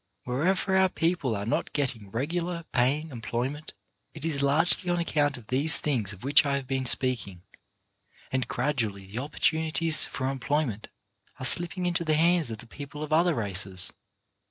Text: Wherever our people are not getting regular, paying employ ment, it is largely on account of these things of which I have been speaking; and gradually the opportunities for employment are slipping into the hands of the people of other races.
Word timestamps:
Wherever 0.23 0.75
our 0.75 0.89
people 0.89 1.35
are 1.35 1.45
not 1.45 1.73
getting 1.73 2.09
regular, 2.09 2.63
paying 2.71 3.11
employ 3.11 3.51
ment, 3.51 3.75
it 4.15 4.25
is 4.25 4.41
largely 4.41 4.89
on 4.89 4.97
account 4.97 5.37
of 5.37 5.45
these 5.45 5.77
things 5.77 6.11
of 6.11 6.23
which 6.23 6.43
I 6.43 6.55
have 6.55 6.65
been 6.65 6.87
speaking; 6.87 7.43
and 8.31 8.47
gradually 8.47 9.05
the 9.05 9.19
opportunities 9.19 10.05
for 10.05 10.27
employment 10.31 10.87
are 11.37 11.45
slipping 11.45 11.85
into 11.85 12.03
the 12.03 12.15
hands 12.15 12.49
of 12.49 12.57
the 12.57 12.65
people 12.65 13.03
of 13.03 13.13
other 13.13 13.35
races. 13.35 13.93